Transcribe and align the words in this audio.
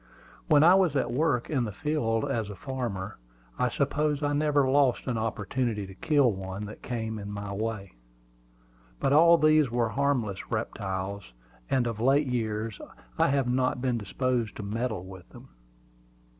When 0.47 0.63
I 0.63 0.73
was 0.73 0.95
at 0.95 1.11
work 1.13 1.47
in 1.47 1.63
the 1.63 1.71
field 1.71 2.25
as 2.27 2.49
a 2.49 2.55
farmer, 2.55 3.19
I 3.59 3.69
suppose 3.69 4.23
I 4.23 4.33
never 4.33 4.67
lost 4.67 5.05
an 5.05 5.15
opportunity 5.15 5.85
to 5.85 5.93
kill 5.93 6.31
one 6.31 6.65
that 6.65 6.81
came 6.81 7.19
in 7.19 7.31
my 7.31 7.53
way. 7.53 7.91
But 8.99 9.13
all 9.13 9.37
these 9.37 9.69
were 9.69 9.89
harmless 9.89 10.49
reptiles, 10.49 11.33
and 11.69 11.85
of 11.85 11.99
late 11.99 12.25
years 12.25 12.81
I 13.19 13.27
have 13.27 13.47
not 13.47 13.79
been 13.79 13.99
disposed 13.99 14.55
to 14.55 14.63
meddle 14.63 15.05
with 15.05 15.29
them. 15.29 15.49